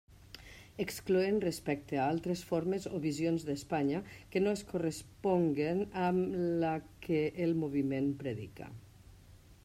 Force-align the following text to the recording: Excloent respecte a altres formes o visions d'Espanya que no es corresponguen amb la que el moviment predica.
Excloent 0.83 1.35
respecte 1.41 1.97
a 1.97 2.05
altres 2.13 2.39
formes 2.51 2.87
o 2.99 3.01
visions 3.03 3.45
d'Espanya 3.49 3.99
que 4.35 4.41
no 4.45 4.53
es 4.59 4.63
corresponguen 4.71 5.83
amb 6.05 6.39
la 6.65 6.73
que 7.09 7.19
el 7.47 7.53
moviment 7.65 8.09
predica. 8.25 8.71